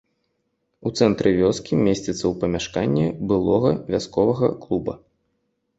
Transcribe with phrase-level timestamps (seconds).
[0.89, 4.93] У цэнтры вёскі, месціцца ў памяшканні былога вясковага клуба.